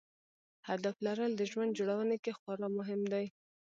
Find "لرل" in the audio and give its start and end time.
1.07-1.31